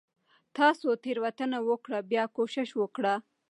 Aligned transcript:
تاسو 0.57 0.87
تيروتنه 1.03 1.59
وکړه. 1.69 1.99
بيا 2.09 2.23
کوشش 2.37 2.69
وکړه 2.81 3.13